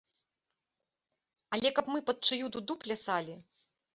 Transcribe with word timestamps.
Але 1.57 1.69
каб 1.79 1.85
мы 1.95 1.99
пад 2.09 2.17
чыю 2.29 2.45
дуду 2.55 2.79
плясалі? 2.87 3.37